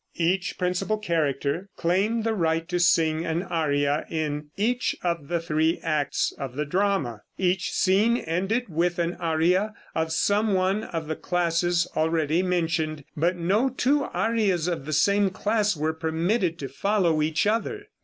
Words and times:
Each 0.17 0.57
principal 0.57 0.97
character 0.97 1.69
claimed 1.77 2.23
the 2.23 2.33
right 2.33 2.67
to 2.69 2.79
sing 2.79 3.23
an 3.23 3.43
aria 3.43 4.07
in 4.09 4.47
each 4.57 4.95
of 5.03 5.27
the 5.27 5.39
three 5.39 5.79
acts 5.83 6.33
of 6.39 6.55
the 6.55 6.65
drama. 6.65 7.21
Each 7.37 7.69
scene 7.71 8.17
ended 8.17 8.67
with 8.67 8.97
an 8.97 9.13
aria 9.17 9.75
of 9.93 10.11
some 10.11 10.55
one 10.55 10.85
of 10.85 11.05
the 11.07 11.15
classes 11.15 11.87
already 11.95 12.41
mentioned, 12.41 13.03
but 13.15 13.35
no 13.35 13.69
two 13.69 14.05
arias 14.05 14.67
of 14.67 14.87
the 14.87 14.93
same 14.93 15.29
class 15.29 15.77
were 15.77 15.93
permitted 15.93 16.57
to 16.57 16.67
follow 16.67 17.21
each 17.21 17.45
other. 17.45 17.85